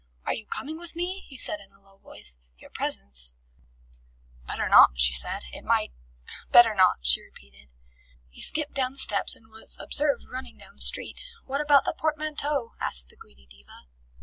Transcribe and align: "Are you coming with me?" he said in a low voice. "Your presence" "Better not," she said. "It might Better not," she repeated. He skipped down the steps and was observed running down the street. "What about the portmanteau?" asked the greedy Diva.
"Are 0.25 0.33
you 0.33 0.47
coming 0.47 0.79
with 0.79 0.95
me?" 0.95 1.25
he 1.29 1.37
said 1.37 1.59
in 1.59 1.71
a 1.71 1.79
low 1.79 1.97
voice. 1.99 2.39
"Your 2.57 2.71
presence" 2.71 3.33
"Better 4.47 4.67
not," 4.67 4.93
she 4.99 5.13
said. 5.13 5.43
"It 5.53 5.63
might 5.63 5.91
Better 6.51 6.73
not," 6.73 6.97
she 7.05 7.21
repeated. 7.21 7.69
He 8.27 8.41
skipped 8.41 8.73
down 8.73 8.93
the 8.93 8.97
steps 8.97 9.35
and 9.35 9.49
was 9.51 9.77
observed 9.79 10.25
running 10.27 10.57
down 10.57 10.75
the 10.77 10.81
street. 10.81 11.21
"What 11.45 11.61
about 11.61 11.85
the 11.85 11.93
portmanteau?" 11.95 12.71
asked 12.79 13.09
the 13.09 13.15
greedy 13.15 13.45
Diva. 13.45 13.83